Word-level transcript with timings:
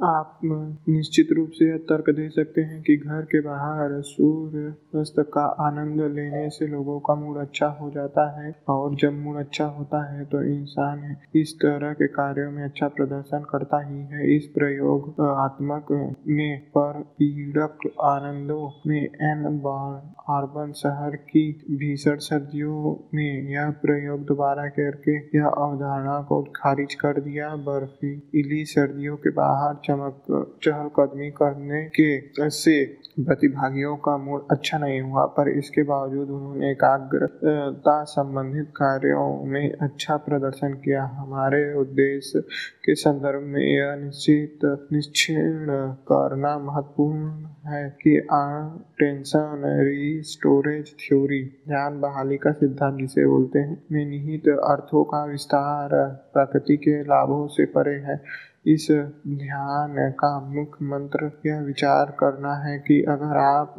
आप 0.00 0.38
निश्चित 0.44 1.28
रूप 1.36 1.50
से 1.54 1.66
यह 1.68 1.76
तर्क 1.88 2.08
दे 2.16 2.28
सकते 2.30 2.60
हैं 2.60 2.80
कि 2.82 2.96
घर 2.96 3.22
के 3.32 3.40
बाहर 3.40 4.00
सूर्यास्त 4.02 5.14
का 5.34 5.42
आनंद 5.64 6.00
लेने 6.14 6.48
से 6.50 6.66
लोगों 6.66 6.98
का 7.00 7.14
मूड 7.14 7.38
अच्छा 7.38 7.66
हो 7.80 7.90
जाता 7.90 8.24
है। 8.36 8.52
और 8.68 8.94
जब 8.94 9.12
मूड 9.14 9.38
अच्छा 9.38 9.64
होता 9.70 10.02
है 10.12 10.24
तो 10.24 10.42
इंसान 10.44 11.02
इस 11.36 11.54
तरह 11.56 11.92
के 11.92 12.06
कार्यों 12.10 12.50
में 12.50 12.62
अच्छा 12.64 12.88
प्रदर्शन 12.90 13.44
करता 13.50 13.80
ही 13.88 13.98
है। 14.12 14.36
इस 14.36 14.46
प्रयोग 14.54 15.20
आत्मक 15.22 15.92
ने 16.28 16.48
पर 16.76 17.00
पीड़क 17.18 17.88
आनंदों 18.04 18.70
में 18.86 19.02
एन 19.02 19.44
अर्बन 20.30 20.72
शहर 20.76 21.16
की 21.28 21.44
भीषण 21.72 22.16
सर्दियों 22.22 22.94
में 23.14 23.50
यह 23.50 23.70
प्रयोग 23.82 24.24
दोबारा 24.26 24.66
करके 24.70 25.16
यह 25.38 25.46
अवधारणा 25.46 26.20
को 26.22 26.42
खारिज 26.56 26.94
कर 26.94 27.20
दिया। 27.20 27.54
बर्फीली 27.64 28.64
सर्दियों 28.66 29.16
के 29.16 29.30
बाहर 29.34 29.74
चमक 29.90 30.58
चहलकदमी 30.64 31.30
करने 31.32 31.84
के 31.90 32.48
से 32.52 32.74
प्रतिभागियों 33.18 33.96
का 33.98 34.16
मूड 34.16 34.42
अच्छा 34.50 34.78
नहीं 34.78 35.00
हुआ, 35.00 35.24
पर 35.26 35.48
इसके 35.50 35.82
बावजूद 35.82 36.28
उन्होंने 36.30 36.70
एकाग्रता 36.70 38.02
संबंधित 38.04 38.68
कार्यों 38.76 39.44
में 39.44 39.72
अच्छा 39.72 40.16
प्रदर्शन 40.26 40.74
किया। 40.84 41.04
हमारे 41.14 41.62
उद्देश्य 41.80 42.40
के 42.84 42.94
संदर्भ 42.94 43.42
में 43.46 43.62
यह 43.62 43.94
निश्चित 44.04 44.64
निश्चय 44.92 45.42
करना 46.08 46.56
महत्वपूर्ण 46.60 47.48
है 47.66 47.88
कि 48.02 48.16
टेंशन 49.00 50.22
स्टोरेज 50.26 50.94
थ्योरी 51.00 51.42
ध्यान 51.68 52.00
बहाली 52.00 52.36
का 52.36 52.52
सिद्धांत 52.52 52.98
जिसे 52.98 53.26
बोलते 53.26 53.58
हैं, 53.58 53.82
में 53.92 54.04
निहित 54.06 54.48
अर्थों 54.48 55.04
का 55.04 55.24
विस्तार 55.24 55.90
प्रकृति 56.32 56.76
के 56.76 57.00
लाभों 57.04 57.46
से 57.48 57.64
परे 57.74 57.96
है। 58.06 58.20
इस 58.66 58.86
ध्यान 59.26 59.94
का 60.12 60.28
मुख्य 60.40 60.84
मंत्र 60.84 61.30
यह 61.46 61.60
विचार 61.60 62.10
करना 62.20 62.54
है 62.64 62.78
कि 62.78 63.00
अगर 63.08 63.36
आप 63.36 63.76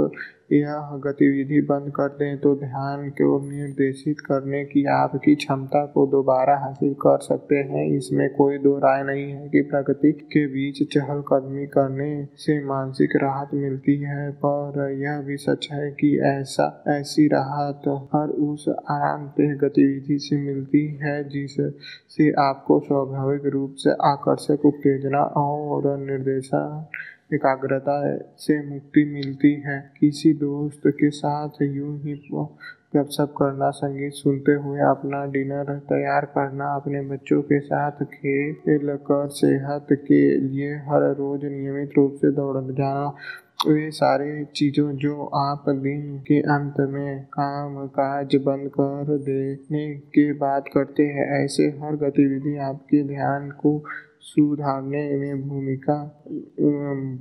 यह 0.51 0.89
गतिविधि 1.03 1.61
बंद 1.61 1.91
कर 1.91 2.07
दें 2.11 2.37
तो 2.37 2.53
ध्यान 2.55 3.09
को 3.09 3.39
निर्देशित 3.49 4.19
करने 4.19 4.63
की 4.65 4.83
आपकी 4.93 5.35
क्षमता 5.35 5.85
को 5.85 6.05
दोबारा 6.07 6.57
हासिल 6.57 6.93
कर 6.93 7.17
सकते 7.19 7.55
हैं। 7.55 7.85
इसमें 7.97 8.27
कोई 8.35 8.57
दो 8.57 8.77
राय 8.77 9.03
नहीं 9.03 9.31
है 9.31 9.47
कि 9.49 9.61
प्रकृति 9.61 10.11
के 10.33 10.45
बीच 10.47 10.83
चहलकदमी 10.93 11.65
करने 11.67 12.11
से 12.37 12.63
मानसिक 12.65 13.15
राहत 13.15 13.53
मिलती 13.53 13.95
है, 13.97 14.31
पर 14.31 14.91
यह 15.01 15.21
भी 15.21 15.37
सच 15.37 15.67
है 15.71 15.91
कि 15.91 16.17
ऐसा, 16.19 16.83
ऐसी 16.87 17.27
राहत 17.27 17.81
हर 18.15 18.29
उस 18.29 18.65
आरामदेह 18.69 19.55
गतिविधि 19.57 20.17
से 20.19 20.37
मिलती 20.37 20.85
है 20.95 21.23
जिससे 21.29 22.31
आपको 22.41 22.79
स्वाभाविक 22.79 23.45
रूप 23.45 23.75
से 23.77 23.91
आकर्षक, 24.03 24.65
उत्तेजना 24.65 25.23
और 25.23 25.97
निर्देशन 25.99 26.85
एकाग्रता 27.33 27.97
से 28.37 28.61
मुक्ति 28.65 29.03
मिलती 29.05 29.53
है। 29.65 29.79
किसी 29.99 30.33
दोस्त 30.33 30.87
के 30.87 31.09
साथ 31.11 31.61
यूँ 31.61 31.97
ही 31.99 32.13
गपशप 32.95 33.33
करना 33.37 33.69
संगीत 33.69 34.13
सुनते 34.13 34.53
हुए 34.53 34.79
अपना 34.81 35.25
डिनर 35.25 35.77
तैयार 35.89 36.25
करना, 36.27 36.65
अपने 36.75 37.01
बच्चों 37.01 37.41
के 37.41 37.59
साथ 37.59 38.03
खेल 38.05 38.97
कर 39.01 39.27
सेहत 39.29 39.87
के 39.91 40.23
लिए 40.39 40.73
हर 40.87 41.03
रोज 41.15 41.45
नियमित 41.45 41.91
रूप 41.97 42.15
से 42.15 42.31
दौड़ 42.31 42.57
जाना 42.71 43.05
वे 43.67 43.89
सारी 43.91 44.43
चीज़ों 44.55 44.91
जो 44.97 45.25
आप 45.37 45.65
दिन 45.69 46.17
के 46.19 46.39
अंत 46.51 46.79
में 46.89 47.23
काम 47.33 47.75
काज 47.87 48.35
बंद 48.45 48.69
कर 48.69 49.17
देने 49.19 49.87
के 50.09 50.31
बाद 50.33 50.63
करते 50.73 51.03
हैं, 51.05 51.27
ऐसे 51.43 51.63
हर 51.79 51.95
गतिविधि 51.97 52.57
आपके 52.59 53.03
ध्यान 53.07 53.49
को 53.51 53.77
सुधारने 54.23 54.99
में 55.17 55.47
भूमिका 55.47 55.95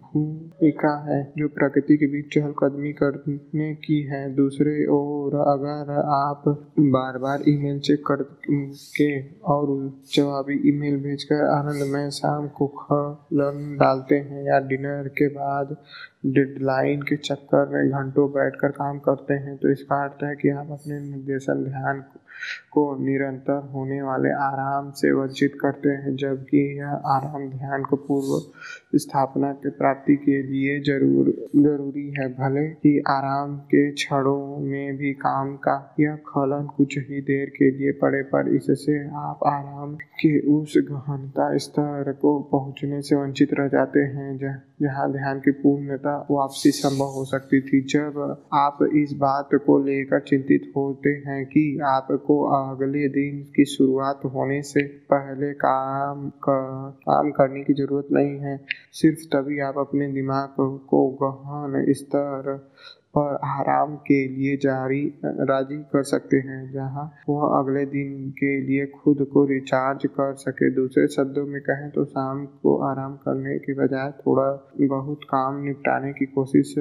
भूमिका 0.07 0.93
है 1.05 1.21
जो 1.39 1.49
प्रकृति 1.49 1.97
के 1.97 2.07
बीच 2.07 2.35
चहलकदमी 2.35 2.93
करने 2.93 3.75
की 3.75 4.01
है। 4.03 4.21
दूसरे 4.35 4.75
ओर, 4.87 5.35
अगर 5.35 5.93
आप 6.17 6.43
बार 6.79 7.19
बार 7.19 7.43
ईमेल 7.49 7.79
चेक 7.81 8.03
करके 8.07 9.11
और 9.45 9.67
जवाबी 10.15 10.61
ईमेल 10.69 10.97
भेजकर 11.01 11.45
आनंद 11.47 11.87
में 11.93 12.11
शाम 12.11 12.49
को 12.49 12.67
खलन 12.81 13.77
डालते 13.81 14.15
हैं 14.15 14.45
या 14.45 14.59
डिनर 14.69 15.09
के 15.19 15.29
बाद 15.29 15.77
डेडलाइन 16.27 17.03
के 17.03 17.17
चक्कर 17.17 17.69
में 17.69 17.91
घंटों 17.91 18.29
बैठकर 18.31 18.71
काम 18.71 18.99
करते 18.99 19.35
हैं 19.35 19.57
तो 19.57 19.71
इसका 19.71 20.03
अर्थ 20.05 20.25
है 20.25 20.35
कि 20.37 20.49
आप 20.49 20.71
अपने 20.71 21.01
निर्देशन 21.01 21.65
ध्यान 21.65 22.05
को 22.73 22.83
निरंतर 23.01 23.69
होने 23.73 24.01
वाले 24.03 24.31
आराम 24.43 24.91
से 24.93 25.13
वंचित 25.13 25.55
करते 25.61 25.89
हैं, 25.95 26.15
जबकि 26.17 26.59
यह 26.79 27.11
आराम 27.15 27.49
ध्यान 27.51 27.83
को 27.85 27.97
पूर्व 27.99 28.99
स्थापना 28.99 29.53
के 29.55 29.71
प्राप्ति 29.73 30.17
के 30.19 30.43
लिए 30.43 30.79
ज़रूर, 30.83 31.33
ज़रूरी 31.57 32.07
है। 32.11 32.29
भले 32.35 32.67
ही 32.85 32.99
आराम 33.11 33.57
के 33.67 33.91
क्षणों 33.93 34.59
में 34.61 34.97
भी 34.97 35.13
काम 35.21 35.55
का 35.59 35.77
यह 36.01 36.17
खलन 36.29 36.67
कुछ 36.77 36.99
ही 37.01 37.21
देर 37.23 37.49
के 37.57 37.71
लिए 37.71 37.93
पड़े, 38.01 38.23
पर 38.25 38.55
इससे 38.57 38.99
आप 39.19 39.41
आराम 39.47 39.95
के 40.21 40.39
उस 40.53 40.75
गहनता 40.91 41.57
स्तर 41.59 42.13
को 42.21 42.39
पहुँचने 42.53 43.01
से 43.03 43.17
वंचित 43.17 43.55
रह 43.55 43.69
जाते 43.69 44.01
हैं 44.09 44.29
जहाँ 44.83 45.11
ध्यान 45.13 45.39
की 45.41 45.51
पूर्णता 45.53 46.17
वापसी 46.31 46.71
संभव 46.73 47.09
हो 47.15 47.25
सकती 47.27 47.61
थी। 47.63 47.81
जब 47.91 48.19
आप 48.55 48.79
इस 48.97 49.13
बात 49.21 49.49
को 49.67 49.79
लेकर 49.85 50.21
चिंतित 50.29 50.73
होते 50.77 51.11
हैं 51.27 51.45
कि 51.47 51.65
आपको 51.87 52.37
अगले 52.69 53.09
दिन 53.09 53.43
की 53.43 53.65
शुरुआत 53.65 54.21
होने 54.25 54.63
से 54.63 54.83
पहले 54.83 55.53
काम 55.53 56.29
का, 56.31 56.91
काम 56.91 57.31
करने 57.31 57.65
की 57.65 57.75
ज़रूरत 57.75 58.09
नहीं 58.13 58.39
है। 58.39 58.57
सिर्फ़ 58.93 59.19
तभी 59.37 59.61
आप 59.61 59.79
अपने 59.79 60.13
दिमाग 60.13 60.55
को 60.89 61.09
गहन 61.23 61.93
स्तर 61.93 62.71
पर 63.15 63.35
आराम 63.45 63.95
के 64.07 64.17
लिए 64.29 64.57
जारी, 64.57 65.03
राज़ी 65.25 65.77
कर 65.93 66.03
सकते 66.03 66.37
हैं, 66.39 66.61
जहाँ 66.73 67.05
वह 67.29 67.59
अगले 67.59 67.85
दिन 67.87 68.31
के 68.31 68.51
लिए 68.61 68.87
खुद 68.95 69.27
को 69.33 69.45
रिचार्ज 69.45 70.07
कर 70.11 70.35
सके। 70.35 70.71
दूसरे 70.75 71.07
शब्दों 71.09 71.47
में 71.47 71.61
कहें 71.61 71.89
तो 71.91 72.05
शाम 72.05 72.45
को 72.63 72.77
आराम 72.83 73.17
करने 73.17 73.59
के 73.59 73.75
बजाय 73.75 74.11
थोड़ा 74.21 74.49
बहुत 74.89 75.25
काम 75.25 75.63
निपटाने 75.63 76.13
की 76.13 76.27
कोशिश 76.27 76.75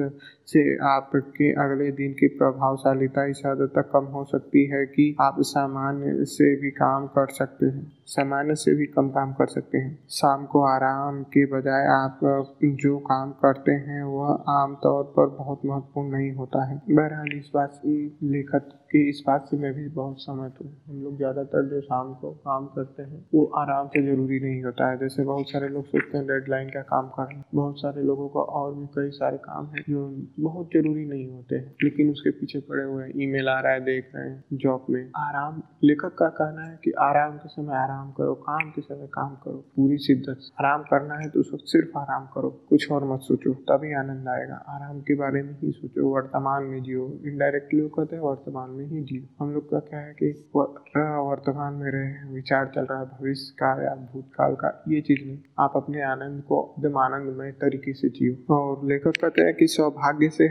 से 0.46 0.62
आपके 0.86 1.52
अगले 1.62 1.90
दिन 1.92 2.12
की 2.12 2.28
प्रभावशालीता 2.36 3.24
इस 3.26 3.42
हद 3.46 3.68
तक 3.76 3.90
कम 3.92 4.04
हो 4.12 4.24
सकती 4.24 4.66
है 4.66 4.84
कि 4.86 5.14
आप 5.20 5.36
सामान्य 5.46 6.24
से 6.26 6.54
भी 6.60 6.70
काम 6.70 7.06
कर 7.06 7.26
सकते 7.32 7.66
हैं। 7.66 7.99
सामान्य 8.10 8.54
से 8.54 8.74
भी 8.74 8.86
कम 8.86 9.08
काम 9.08 9.32
कर 9.32 9.46
सकते 9.46 9.78
हैं। 9.78 9.98
शाम 10.10 10.46
को 10.46 10.62
आराम 10.62 11.22
के 11.22 11.44
बजाय 11.46 11.86
आप 11.86 12.18
जो 12.64 12.98
काम 12.98 13.30
करते 13.32 13.72
हैं, 13.72 14.02
वह 14.04 14.44
आमतौर 14.48 15.04
पर 15.16 15.26
बहुत 15.26 15.60
महत्वपूर्ण 15.64 16.08
नहीं 16.08 16.32
होता 16.32 16.64
है। 16.64 16.82
बहरहाल, 16.90 17.26
इस 17.36 17.50
बात 17.54 17.80
लेखक 18.22 18.68
कि 18.92 19.08
इस 19.08 19.22
बात 19.26 19.46
से 19.50 19.56
मैं 19.56 19.72
भी 19.74 19.88
बहुत 19.88 20.16
सहमत 20.18 20.54
हूँ। 20.64 20.82
हम 20.88 21.02
लोग 21.02 21.16
ज़्यादातर 21.16 21.68
जो 21.68 21.80
शाम 21.80 22.14
को 22.14 22.30
काम 22.30 22.66
करते 22.66 23.02
हैं, 23.02 23.24
वो 23.34 23.44
आराम 23.44 23.88
से 23.88 24.02
ज़रूरी 24.02 24.40
नहीं 24.40 24.62
होता 24.62 24.90
है। 24.90 24.98
जैसे 24.98 25.24
बहुत 25.24 25.50
सारे 25.50 25.68
लोग 25.68 25.86
सोचते 25.86 26.18
हैं 26.18 26.26
डेडलाइन 26.26 26.68
का 26.68 26.80
काम 26.82 27.08
करना। 27.08 27.42
बहुत 27.54 27.78
सारे 27.78 28.02
लोगों 28.02 28.28
का 28.28 28.40
और 28.40 28.74
भी 28.74 28.86
कई 28.86 29.10
सारे 29.10 29.36
काम 29.36 29.66
है 29.66 29.82
जो 29.90 30.26
बहुत 30.40 30.70
ज़रूरी 30.76 31.06
नहीं 31.06 31.30
होते 31.30 31.56
हैं। 31.56 31.74
लेकिन 31.84 32.10
उसके 32.10 32.30
पीछे 32.30 32.60
पड़े 32.60 32.84
हुए 32.84 33.04
हैं। 33.04 33.12
ईमेल 33.16 33.48
आ 33.48 33.60
रहा 33.60 33.72
है, 33.72 33.80
देख 33.80 34.10
रहे 34.14 34.28
हैं 34.30 34.44
जॉब 34.52 34.86
में। 34.90 35.10
आराम, 35.16 35.62
लेखक 35.84 36.14
का 36.18 36.28
कहना 36.28 36.62
है 36.62 36.78
कि 36.84 36.90
आराम 36.90 37.36
के 37.36 37.48
समय 37.48 37.76
आराम 37.76 38.10
करो, 38.12 38.34
काम 38.34 38.70
के 38.70 38.80
समय 38.80 39.06
काम 39.06 39.34
करो। 39.34 39.64
पूरी 39.76 39.98
शिद्दत। 39.98 40.40
आराम 40.60 40.82
करना 40.82 41.14
है 41.14 41.28
तो 41.28 41.40
उस 41.40 41.50
वक्त 41.54 41.64
सिर्फ़ 41.66 41.98
आराम 41.98 42.26
करो। 42.26 42.50
कुछ 42.68 42.90
और 42.92 43.04
मत 43.04 43.20
सोचो, 43.20 43.54
तभी 43.70 43.92
आनंद 43.94 44.28
आएगा। 44.28 44.54
आराम 44.54 45.00
के 45.00 45.14
बारे 45.14 45.42
में 45.42 45.56
ही 45.60 45.70
सोचो। 45.70 46.14
वर्तमान 46.14 46.62
में 46.62 46.82
जियो। 46.82 47.06
इनडायरेक्टली 47.26 47.80
कहते 47.88 48.16
हैं, 48.16 48.22
वर्तमान 48.22 48.70
में 48.70 48.79
ही 48.84 49.02
जियो 49.02 49.22
हम 49.40 49.52
लोग 49.52 49.70
का 49.70 49.78
क्या 49.80 50.00
है 50.00 50.12
कि 50.12 50.28
वर्तमान 50.56 51.74
में 51.74 51.90
रहे 51.92 52.32
विचार 52.34 52.66
चल 52.74 52.84
रहा 52.90 52.98
है, 53.00 53.04
भविष्य 53.06 53.54
का 53.54 53.70
या 53.84 53.94
भूतकाल 54.12 54.54
का, 54.54 54.70
ये 54.88 55.00
चीज़ 55.00 55.26
नहीं। 55.26 55.38
आप 55.58 55.72
अपने 55.76 56.02
आनंद 56.02 56.42
को 56.42 56.58
एकदम 56.78 56.98
आनंदमय 56.98 57.50
तरीके 57.60 57.92
से 57.92 58.08
जियो। 58.08 58.54
और 58.54 58.86
लेखक 58.86 59.16
कहते 59.22 59.42
हैं 59.42 59.54
कि 59.54 59.66
सौभाग्य 59.66 60.28
से 60.30 60.48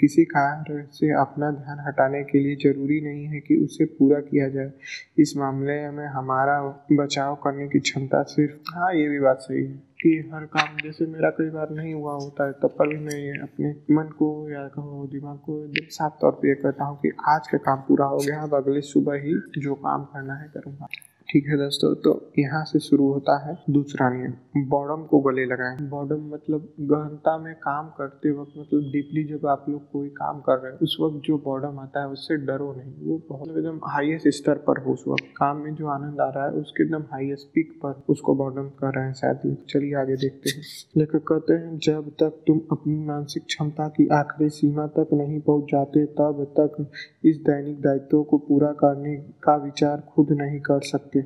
किसी 0.00 0.24
कार्य 0.24 0.86
से 0.92 1.12
अपना 1.20 1.50
ध्यान 1.50 1.84
हटाने 1.88 2.22
के 2.24 2.40
लिए 2.40 2.56
ज़रूरी 2.64 3.00
नहीं 3.00 3.24
है 3.24 3.40
कि 3.40 3.56
उसे 3.64 3.84
पूरा 3.98 4.20
किया 4.20 4.48
जाए। 4.48 4.70
इस 5.18 5.36
मामले 5.36 5.80
में 5.90 6.06
हमारा 6.08 6.60
बचाव 6.92 7.34
करने 7.44 7.68
की 7.68 7.78
क्षमता 7.80 8.22
सिर्फ़ 8.22 8.74
हाँ 8.74 8.94
ये 8.94 9.08
भी 9.08 9.20
बात 9.20 9.38
सही 9.38 9.64
है। 9.64 9.89
कि 10.02 10.30
हर 10.34 10.44
काम 10.44 10.76
जैसे 10.76 11.06
मेरा 11.06 11.30
कई 11.30 11.50
बार 11.50 11.70
नहीं 11.70 11.94
हुआ 11.94 12.12
होता 12.12 12.46
है 12.46 12.52
तब 12.52 12.74
पर 12.78 12.88
भी 12.88 12.96
मैं 12.96 13.42
अपने 13.42 13.70
मन 13.94 14.08
को 14.18 14.50
या 14.50 14.66
कहो 14.68 15.06
दिमाग 15.06 15.38
को 15.38 15.64
एकदम 15.64 15.88
साफ़ 15.88 16.14
तौर 16.20 16.32
पर 16.32 16.54
करता 16.54 16.84
हूँ 16.84 16.98
कि 16.98 17.10
आज 17.28 17.48
का 17.48 17.58
काम 17.58 17.80
पूरा 17.80 18.06
हो 18.06 18.16
गया, 18.16 18.42
अब 18.42 18.54
अगले 18.54 18.80
सुबह 18.80 19.14
ही 19.14 19.34
जो 19.58 19.74
काम 19.74 20.04
करना 20.04 20.34
है 20.34 20.48
करूँगा। 20.48 20.86
ठीक 21.32 21.46
है 21.46 21.56
दोस्तों? 21.56 21.94
तो 21.94 22.32
यहाँ 22.38 22.64
से 22.64 22.78
शुरू 22.78 23.12
होता 23.12 23.48
है 23.48 23.58
दूसरा 23.70 24.10
नियम। 24.10 24.68
बॉडम 24.68 25.02
को 25.02 25.20
गले 25.20 25.44
लगाएँ। 25.44 25.88
बॉडम 25.88 26.30
मतलब 26.34 26.68
गहनता 26.80 27.38
में 27.38 27.54
काम 27.54 27.86
करते 27.86 28.30
वक्त 28.30 28.52
मतलब 28.58 28.80
डीपली 28.80 29.24
जब 29.24 29.46
आप 29.46 29.66
लोग 29.68 29.90
कोई 29.90 30.08
काम 30.08 30.40
कर 30.40 30.58
रहे 30.58 30.72
हैं, 30.72 30.78
उस 30.78 30.96
वक्त 31.00 31.16
जो 31.24 31.38
बॉडम 31.38 31.78
आता 31.78 32.00
है, 32.00 32.08
उससे 32.08 32.36
डरो 32.36 32.74
नहीं। 32.78 32.94
वो 33.02 33.22
बहुत 33.28 33.56
एकदम 33.56 33.80
हाईएस्ट 33.84 34.28
स्तर 34.28 34.54
पर 34.54 34.80
हो 34.80 34.92
उस 34.92 35.04
वक्त। 35.08 35.24
काम 35.36 35.56
में 35.56 35.74
जो 35.74 35.86
आनंद 35.86 36.20
आ 36.20 36.28
रहा 36.28 36.44
है, 36.44 36.52
उसके 36.52 36.84
एकदम 36.84 37.02
हाईएस्ट 37.02 37.46
पीक 37.54 37.80
पर 37.86 38.02
उसको 38.08 38.34
बॉडम 38.34 38.68
कर 38.68 38.94
रहे 38.94 39.04
हैं 39.04 39.12
शायद 39.12 39.56
चलिए 39.68 39.94
आगे 39.94 40.16
देखते 40.16 40.50
हैं। 40.50 40.62
लेखक 40.96 41.24
कहते 41.28 41.54
हैं, 41.54 41.78
जब 41.78 42.08
तक 42.08 42.44
तुम 42.46 42.60
अपनी 42.72 43.04
मानसिक 43.04 43.42
क्षमता 43.46 43.88
की 43.88 44.08
आखिरी 44.08 44.50
सीमा 44.50 44.86
तक 44.86 45.08
नहीं 45.12 45.40
पहुँच 45.40 45.64
जाते, 45.64 46.06
तब 46.06 46.54
तक 46.60 46.90
इस 47.24 47.36
दैनिक 47.36 47.80
दायित्व 47.80 48.22
को 48.22 48.38
पूरा 48.38 48.72
करने 48.72 49.16
का 49.16 49.56
विचार 49.56 50.00
खुद 50.00 50.26
नहीं 50.30 50.60
कर 50.60 50.80
सकते। 50.80 51.19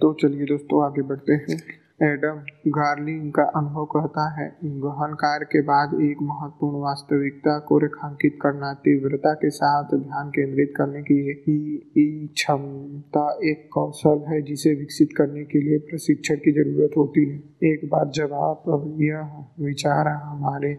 तो 0.00 0.12
चलिए 0.12 0.46
दोस्तों 0.46 0.84
आगे 0.84 1.02
बढ़ते 1.02 1.32
हैं। 1.32 1.85
एडम 2.00 2.40
गार्लिंग 2.68 3.30
का 3.32 3.42
अनुभव 3.56 3.84
कहता 3.86 4.24
है, 4.30 4.46
गहन 4.64 5.12
कार्य 5.14 5.44
के 5.44 5.60
बाद 5.62 5.94
एक 6.02 6.16
महत्वपूर्ण 6.22 6.80
वास्तविकता 6.80 7.58
को 7.58 7.78
रेखांकित 7.78 8.36
करना, 8.42 8.72
तीव्रता 8.84 9.32
के 9.34 9.50
साथ 9.50 9.94
ध्यान 9.94 10.30
केंद्रित 10.30 10.72
करने 10.76 11.02
की 11.02 12.26
क्षमता 12.34 13.24
एक 13.44 13.68
कौशल 13.72 14.24
है 14.28 14.40
जिसे 14.42 14.74
विकसित 14.74 15.14
करने 15.16 15.44
के 15.44 15.60
लिए 15.60 15.78
प्रशिक्षण 15.88 16.36
की 16.36 16.52
ज़रूरत 16.52 16.96
होती 16.96 17.24
है। 17.28 17.36
एक 17.64 17.88
बार 17.90 18.10
जब 18.14 18.32
आप 18.34 18.64
यह 19.00 19.64
विचार 19.66 20.08
हमारे 20.08 20.76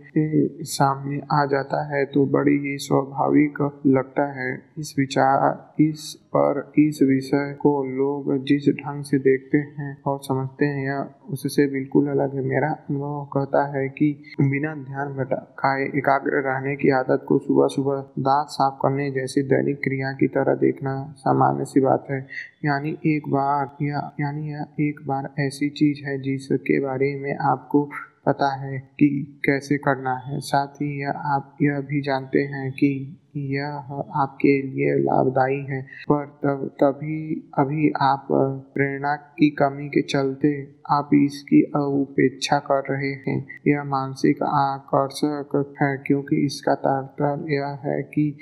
सामने 0.67 1.19
आ 1.33 1.45
जाता 1.47 1.83
है 1.87 2.05
तो 2.05 2.25
बड़ी 2.31 2.57
ही 2.59 2.77
स्वाभाविक 2.79 3.61
लगता 3.87 4.25
है। 4.33 4.53
इस 4.79 4.93
विचार, 4.99 5.83
इस 5.83 6.13
पर, 6.35 6.71
इस 6.79 6.99
विषय 7.03 7.55
को 7.59 7.71
लोग 7.87 8.35
जिस 8.45 8.69
ढंग 8.77 9.03
से 9.03 9.17
देखते 9.19 9.57
हैं 9.57 9.91
और 10.05 10.19
समझते 10.23 10.65
हैं, 10.65 10.85
या 10.87 11.06
उससे 11.29 11.67
बिल्कुल 11.67 12.07
अलग 12.07 12.35
है। 12.35 12.41
मेरा 12.41 12.67
अनुभव 12.67 13.25
कहता 13.33 13.77
है 13.77 13.89
कि 13.89 14.23
बिना 14.41 14.75
ध्यान 14.75 15.07
भटकाए, 15.07 15.83
एकाग्र 15.83 16.31
रहने 16.31 16.75
की 16.75 16.89
आदत 16.89 17.25
को 17.27 17.39
सुबह 17.39 17.67
सुबह 17.67 18.05
दांत 18.19 18.47
साफ़ 18.47 18.75
करने 18.81 19.11
जैसी 19.11 19.41
दैनिक 19.41 19.77
क्रिया 19.83 20.11
की 20.11 20.27
तरह 20.27 20.55
देखना 20.55 21.13
सामान्य 21.17 21.65
सी 21.65 21.79
बात 21.79 22.07
है। 22.11 22.27
यानी 22.65 22.97
एक 23.05 23.29
बार 23.29 23.75
या, 23.81 24.13
यानी 24.19 24.51
यह 24.51 24.65
एक 24.79 24.99
बार 25.07 25.29
ऐसी 25.39 25.69
चीज़ 25.69 26.07
है 26.07 26.21
जिसके 26.21 26.79
बारे 26.79 27.15
में 27.15 27.37
आपको 27.37 27.89
पता 28.25 28.55
है 28.55 28.79
कि 28.79 29.41
कैसे 29.45 29.77
करना 29.77 30.13
है। 30.15 30.39
साथ 30.39 30.67
ही 30.67 31.01
यह 31.01 31.09
आप, 31.09 31.57
यह 31.61 31.79
भी 31.79 32.01
जानते 32.01 32.39
हैं 32.39 32.71
कि 32.71 33.19
यह 33.45 34.03
आपके 34.15 34.61
लिए 34.61 34.99
लाभदायी 34.99 35.63
है, 35.63 35.81
पर 35.81 36.25
तब, 36.25 36.75
तभी, 36.83 37.49
अभी 37.57 37.89
आप 37.89 38.27
प्रेरणा 38.73 39.15
की 39.15 39.49
कमी 39.49 39.87
के 39.87 40.01
चलते 40.01 40.77
आप 40.91 41.09
इसकी 41.13 41.61
उपेक्षा 41.75 42.59
कर 42.59 42.83
रहे 42.89 43.11
हैं। 43.11 43.47
यह 43.67 43.83
मानसिक 43.83 44.43
आकर्षक 44.43 45.75
है, 45.81 45.97
क्योंकि 46.07 46.45
इसका 46.45 46.75
तात्पर्य 46.75 47.55
यह 47.55 47.79
है 47.85 48.03
कि 48.03 48.37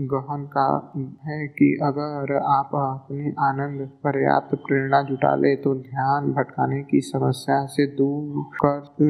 गहन 0.00 0.44
का 0.44 0.92
है 1.24 1.46
कि 1.48 1.78
अगर 1.82 2.36
आप 2.36 2.70
अपने 2.74 3.32
आनंद, 3.38 3.88
पर्याप्त 4.04 4.54
प्रेरणा 4.54 5.02
जुटा 5.02 5.34
ले 5.36 5.54
तो 5.56 5.74
ध्यान 5.74 6.32
भटकाने 6.32 6.82
की 6.82 7.00
समस्या 7.00 7.66
से 7.66 7.86
दूर 7.86 8.44
कर, 8.64 9.04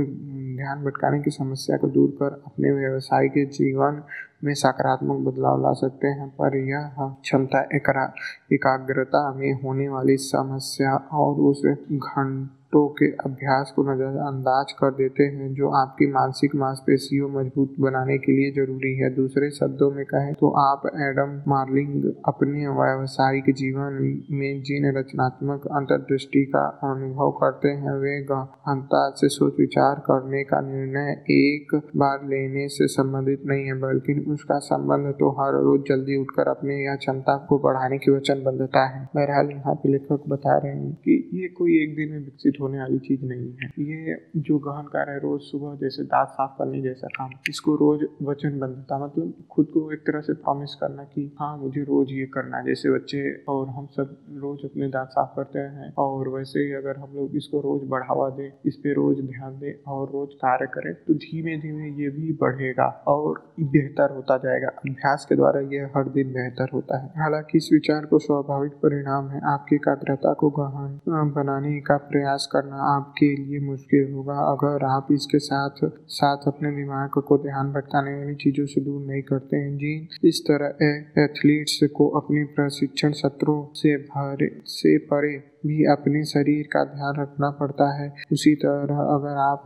ध्यान 0.56 0.84
भटकाने 0.84 1.20
की 1.22 1.30
समस्या 1.30 1.76
को 1.76 1.88
दूर 1.88 2.10
कर 2.10 2.42
अपने 2.46 2.72
व्यवसाय 2.72 3.28
के 3.28 3.44
जीवन 3.46 4.02
में 4.44 4.54
सकारात्मक 4.54 5.26
बदलाव 5.26 5.62
ला 5.62 5.72
सकते 5.72 6.08
हैं। 6.08 6.28
पर 6.28 6.56
यह 6.56 6.90
क्षमता, 7.22 7.60
एकाग्रता 7.60 9.32
में 9.34 9.52
होने 9.62 9.88
वाली 9.88 10.16
समस्या 10.16 10.96
और 10.96 11.34
उस 11.40 11.62
घंट 11.92 12.50
घंटों 12.70 12.88
के 12.94 13.06
अभ्यास 13.24 13.72
को 13.76 13.82
नज़रअंदाज 13.84 14.72
कर 14.72 14.90
देते 14.94 15.22
हैं, 15.24 15.52
जो 15.54 15.70
आपकी 15.76 16.06
मानसिक 16.12 16.54
मांसपेशियों 16.56 17.28
मज़बूत 17.30 17.74
बनाने 17.80 18.18
के 18.18 18.32
लिए 18.32 18.50
ज़रूरी 18.54 18.94
है। 18.96 19.08
दूसरे 19.14 19.50
शब्दों 19.50 19.90
में 19.90 20.04
कहें 20.06 20.32
तो 20.34 20.50
आप 20.60 20.82
एडम 20.98 21.32
मार्लिंग 21.50 22.04
अपने 22.28 22.66
व्यावसायिक 22.70 23.50
जीवन 23.54 23.98
में 24.32 24.62
जिन 24.62 24.86
रचनात्मक 24.98 25.66
अंतर्दृष्टि 25.72 26.44
का 26.46 26.64
अनुभव 26.84 27.30
करते 27.40 27.68
हैं, 27.70 27.94
वे 27.94 28.14
गहनता 28.24 29.02
से 29.16 29.28
सोच 29.30 29.58
विचार 29.60 30.02
करने 30.06 30.42
का 30.44 30.60
निर्णय 30.62 31.10
एक 31.32 31.74
बार 31.96 32.26
लेने 32.28 32.68
से 32.68 32.86
संबंधित 32.90 33.42
नहीं 33.46 33.66
है, 33.66 33.78
बल्कि 33.80 34.18
उसका 34.30 34.58
संबंध 34.68 35.12
तो 35.20 35.30
हर 35.40 35.60
रोज 35.64 35.82
जल्दी 35.88 36.20
उठकर 36.20 36.48
अपने 36.50 36.78
यह 36.84 36.96
क्षमता 36.98 37.36
को 37.48 37.58
बढ़ाने 37.60 37.98
की 37.98 38.10
वचनबद्धता 38.12 38.86
है। 38.86 39.04
बहरहाल, 39.16 39.50
यहाँ 39.50 39.74
पे 39.74 39.92
लेखक 39.92 40.28
बता 40.28 40.56
रहे 40.58 40.72
हैं 40.72 40.92
कि 41.00 41.18
ये 41.34 41.48
कोई 41.58 41.82
एक 41.82 41.94
दिन 41.96 42.12
में 42.12 42.18
विकसित 42.20 42.58
होने 42.60 42.78
वाली 42.78 42.98
चीज़ 43.00 43.24
नहीं 43.24 43.50
है। 43.54 43.68
ये 43.80 44.16
जो 44.38 44.58
गहन 44.60 44.86
कार्य 44.88 45.12
है, 45.12 45.18
रोज 45.20 45.40
सुबह 45.42 45.76
जैसे 45.76 46.02
दांत 46.04 46.28
साफ़ 46.30 46.58
करने 46.58 46.80
जैसा 46.82 47.08
काम, 47.10 47.30
इसको 47.48 47.74
रोज 47.76 48.06
वचन 48.22 48.58
बंधता 48.60 48.98
मतलब 48.98 49.32
खुद 49.50 49.66
को 49.66 49.90
एक 49.92 50.00
तरह 50.00 50.20
से 50.20 50.34
प्रॉमिस 50.40 50.74
करना 50.74 51.04
कि 51.04 51.24
हाँ 51.40 51.56
मुझे 51.58 51.82
रोज 51.82 52.12
ये 52.12 52.26
करना 52.34 52.56
है। 52.56 52.64
जैसे 52.64 52.90
बच्चे 52.90 53.22
और 53.48 53.68
हम 53.68 53.86
सब 53.90 54.16
रोज 54.36 54.64
अपने 54.64 54.88
दांत 54.88 55.08
साफ़ 55.10 55.34
करते 55.36 55.58
हैं 55.70 55.92
और 55.98 56.28
वैसे 56.28 56.60
ही 56.60 56.72
अगर 56.74 56.96
हम 56.96 57.14
लोग 57.14 57.36
इसको 57.36 57.60
रोज 57.60 57.88
बढ़ावा 57.90 58.28
दें, 58.30 58.50
इस 58.66 58.76
पे 58.76 58.92
रोज 58.94 59.20
ध्यान 59.22 59.58
दें 59.58 59.72
और 59.88 60.08
रोज 60.08 60.34
कार्य 60.36 60.66
करें 60.74 60.92
तो 61.00 61.14
धीमे 61.16 61.56
धीमे 61.58 61.88
ये 62.02 62.08
भी 62.10 62.32
बढ़ेगा 62.40 62.86
और 63.08 63.42
बेहतर 63.62 64.14
होता 64.14 64.36
जाएगा। 64.38 64.68
अभ्यास 64.80 65.26
के 65.28 65.36
द्वारा 65.36 65.60
यह 65.70 65.90
हर 65.96 66.08
दिन 66.10 66.32
बेहतर 66.32 66.68
होता 66.74 66.98
है। 66.98 67.08
हालाँकि 67.18 67.58
इस 67.58 67.68
विचार 67.72 68.06
को 68.06 68.18
स्वाभाविक 68.18 68.72
परिणाम 68.82 69.28
है। 69.28 69.40
आपकी 69.44 69.76
एकाग्रता 69.76 70.32
को 70.34 70.50
गहन 70.50 70.98
बनाने 71.32 71.80
का 71.80 71.96
प्रयास 72.10 72.48
करना 72.52 72.76
आपके 72.96 73.26
लिए 73.36 73.60
मुश्किल 73.60 74.12
होगा। 74.12 74.38
अगर 74.52 74.84
आप 74.86 75.08
इसके 75.12 75.38
साथ 75.38 75.84
साथ 76.10 76.46
अपने 76.46 76.70
दिमाग 76.72 77.22
को 77.22 77.38
ध्यान 77.38 77.72
भटकाने 77.72 78.14
वाली 78.14 78.34
चीज़ों 78.34 78.66
से 78.66 78.80
दूर 78.80 79.02
नहीं 79.06 79.22
करते 79.22 79.56
हैं, 79.56 79.76
जी, 79.76 80.08
इस 80.24 80.42
तरह 80.50 81.22
एथलीट्स 81.22 81.78
को 81.96 82.08
अपने 82.20 82.44
प्रशिक्षण 82.56 83.12
सत्रों 83.12 83.62
से 83.74 83.96
भरे 84.04 84.50
से 84.66 84.96
परे 85.06 85.36
भी 85.66 85.84
अपने 85.92 86.24
शरीर 86.24 86.68
का 86.72 86.84
ध्यान 86.86 87.16
रखना 87.16 87.50
पड़ता 87.50 87.88
है। 87.94 88.08
उसी 88.32 88.54
तरह 88.54 88.98
अगर 89.06 89.38
आप 89.40 89.64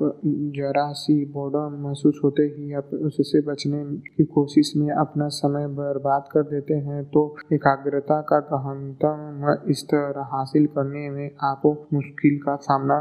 जरा 0.57 0.91
सी 0.93 1.15
बोर्डम 1.33 1.77
महसूस 1.81 2.21
होते 2.25 2.43
ही 2.49 2.75
उससे 2.75 3.41
बचने 3.43 3.85
की 4.09 4.25
कोशिश 4.35 4.73
में 4.77 4.91
अपना 4.91 5.29
समय 5.35 5.67
बर्बाद 5.75 6.29
कर 6.33 6.43
देते 6.45 6.75
हैं 6.87 7.05
तो 7.05 7.23
एकाग्रता 7.53 8.21
का 8.23 8.41
गहनतम 8.49 9.73
स्तर 9.73 10.21
हासिल 10.33 10.67
करने 10.69 11.09
में 11.11 11.31
आपको 11.43 11.73
मुश्किल 11.95 12.39
का 12.39 12.57
सामना 12.63 12.99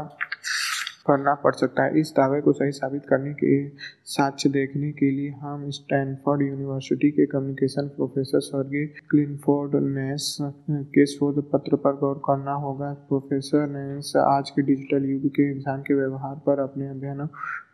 करना 1.06 1.34
पड़ 1.34 1.54
सकता 1.54 1.82
है। 1.82 2.00
इस 2.00 2.12
दावे 2.16 2.40
को 2.40 2.52
सही 2.52 2.70
साबित 2.72 3.02
करने 3.06 3.32
के 3.34 3.68
साक्ष्य 4.06 4.48
देखने 4.48 4.90
के 4.92 5.10
लिए 5.10 5.30
हम 5.40 5.68
स्टैनफोर्ड 5.70 6.42
यूनिवर्सिटी 6.42 7.10
के 7.10 7.24
कम्युनिकेशन 7.26 7.86
प्रोफेसर 7.88 8.40
स्वर्गीय 8.40 8.84
क्लिनफोर्ड 9.10 9.74
नेस 9.84 10.26
के 10.70 11.06
शोध 11.06 11.42
पत्र 11.50 11.76
पर 11.76 11.96
गौर 11.96 12.20
करना 12.26 12.52
होगा। 12.64 12.92
प्रोफेसर 13.08 13.66
नेस 13.68 14.12
आज 14.16 14.50
के 14.50 14.62
डिजिटल 14.62 15.08
युग 15.10 15.26
के 15.28 15.50
इंसान 15.50 15.82
के 15.82 15.94
व्यवहार 15.94 16.34
पर 16.46 16.60
अपने 16.60 16.88
अध्ययन 16.88 17.26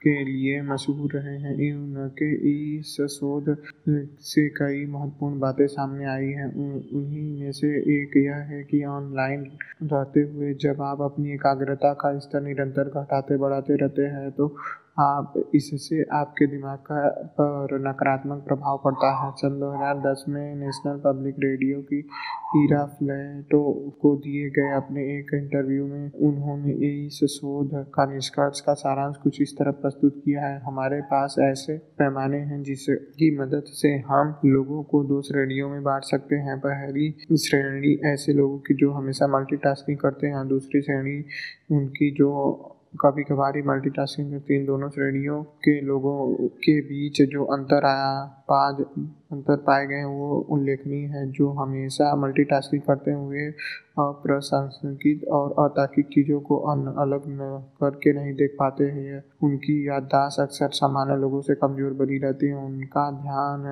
के 0.03 0.13
लिए 0.25 0.61
मशहूर 0.63 1.11
रहे 1.13 1.37
हैं। 1.39 1.73
उनके 1.75 2.31
इस 2.79 2.97
शोध 3.11 3.55
से 4.23 4.49
कई 4.49 4.85
महत्वपूर्ण 4.87 5.39
बातें 5.39 5.67
सामने 5.67 6.05
आई 6.05 6.29
हैं। 6.31 6.53
उन्हीं 6.55 7.41
में 7.41 7.53
से 7.53 7.69
एक 7.97 8.17
यह 8.17 8.37
है 8.53 8.63
कि 8.65 8.85
ऑनलाइन 8.91 9.45
रहते 9.83 10.21
हुए 10.23 10.55
जब 10.63 10.83
आप 10.83 11.03
अपनी 11.03 11.33
एकाग्रता 11.33 11.93
का 11.95 12.19
स्तर 12.19 12.43
निरंतर 12.43 12.91
घटाते 13.01 13.37
बढ़ाते 13.37 13.77
रहते 13.77 14.03
हैं 14.09 14.31
तो 14.31 14.55
आप, 14.99 15.51
इससे 15.55 16.05
आपके 16.13 16.47
दिमाग 16.47 16.79
का, 16.79 17.09
पर 17.41 17.79
नकारात्मक 17.89 18.45
प्रभाव 18.49 18.81
पड़ता 18.85 19.25
है। 19.25 19.33
सन 19.37 19.61
2010 19.61 20.25
में 20.29 20.55
नेशनल 20.55 21.01
पब्लिक 21.05 21.35
रेडियो 21.39 21.81
की 21.81 21.99
ईरा 22.57 22.85
फ्लैटो 22.87 23.93
को 24.03 24.17
दिए 24.17 24.51
गए 24.51 24.77
अपने 24.77 25.01
एक 25.03 25.35
इंटरव्यू 25.35 25.87
में 25.87 26.13
उन्होंने 26.13 26.73
इस 27.07 27.25
शोध 27.25 27.71
का 27.75 28.07
निष्कर्ष 28.15 28.61
का 28.61 28.75
सारांश 28.75 29.17
कुछ 29.17 29.43
इस 29.43 29.55
तरह 29.59 29.71
प्रस्तुत 29.71 30.23
किया 30.25 30.47
है। 30.47 30.61
हमारे 30.61 31.01
पास 31.01 31.37
ऐसे 31.41 31.79
पैमाने 31.79 32.39
हैं 32.39 32.63
जिसकी 32.63 33.39
मदद 33.39 33.63
से 33.67 33.89
हम 33.89 34.35
लोगों 34.45 34.83
को 34.83 35.05
दो 35.05 35.23
श्रेणियों 35.23 35.69
में 35.69 35.83
बांट 35.83 36.03
सकते 36.03 36.37
हैं। 36.37 36.59
पहली 36.59 37.11
श्रेणी 37.37 38.13
ऐसे 38.13 38.33
लोगों 38.33 38.59
की 38.59 38.75
जो 38.75 38.93
हमेशा 38.93 39.27
मल्टीटास्किंग 39.27 39.99
करते 39.99 40.27
हैं, 40.27 40.49
दूसरी 40.49 40.81
श्रेणी 40.81 41.25
उनकी 41.77 42.11
जो 42.11 42.77
कभी 42.95 43.23
कभार 43.25 43.57
मल्टीटास्किंग 43.67 44.31
करती 44.31 44.55
इन 44.55 44.65
दोनों 44.67 44.89
श्रेणियों 44.91 45.43
के 45.65 45.81
लोगों 45.81 46.49
के 46.65 46.81
बीच 46.81 47.21
जो 47.33 47.45
अंतर 47.55 47.85
आया 47.87 48.11
पाज 48.51 48.81
अंतर 49.33 49.57
पाए 49.67 49.87
गए 49.87 49.95
हैं, 49.95 50.05
वो 50.05 50.39
उल्लेखनीय 50.51 51.07
है, 51.09 51.31
जो 51.31 51.49
हमेशा 51.53 52.15
मल्टीटास्किंग 52.17 52.83
करते 52.83 53.11
हुए 53.13 53.47
अप्रासंगिक 53.99 55.27
और 55.29 55.55
अतार्किक 55.65 56.07
चीज़ों 56.07 56.41
को 56.41 56.57
अलग 57.03 57.29
करके 57.81 58.13
नहीं 58.13 58.35
देख 58.35 58.57
पाते 58.59 58.85
हैं। 58.87 59.23
उनकी 59.43 59.77
याददाश्त 59.89 60.41
अक्सर 60.41 60.69
सामान्य 60.75 61.17
लोगों 61.21 61.41
से 61.41 61.55
कमज़ोर 61.55 61.93
बनी 61.95 62.19
रहती 62.19 62.47
है, 62.47 62.55
उनका 62.57 63.11
ध्यान 63.13 63.63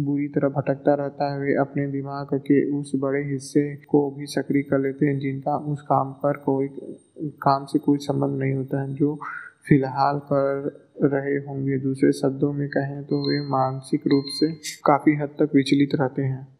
बुरी 0.00 0.28
तरह 0.28 0.48
भटकता 0.50 0.94
रहता 0.94 1.32
है, 1.32 1.38
वे 1.40 1.54
अपने 1.60 1.86
दिमाग 1.92 2.34
के 2.40 2.64
उस 2.80 2.92
बड़े 3.02 3.22
हिस्से 3.32 3.64
को 3.90 4.10
भी 4.10 4.26
सक्रिय 4.28 4.62
कर 4.70 4.78
लेते 4.78 5.06
हैं, 5.06 5.18
जिनका 5.18 5.56
उस 5.72 5.82
काम 5.82 6.12
पर 6.22 6.42
कोई 6.46 6.68
काम 7.22 7.64
से 7.64 7.78
कोई 7.78 7.98
संबंध 7.98 8.38
नहीं 8.38 8.54
होता 8.54 8.82
है, 8.82 8.94
जो 8.94 9.18
फ़िलहाल 9.68 10.18
कर 10.32 10.88
रहे 11.04 11.36
होंगे। 11.36 11.78
दूसरे 11.78 12.12
शब्दों 12.12 12.52
में 12.52 12.68
कहें 12.68 13.02
तो 13.04 13.28
वे 13.28 13.40
मानसिक 13.48 14.06
रूप 14.06 14.24
से 14.28 14.52
काफ़ी 14.84 15.16
हद 15.16 15.28
तक 15.28 15.50
विचलित 15.54 15.94
रहते 15.94 16.22
हैं। 16.22 16.59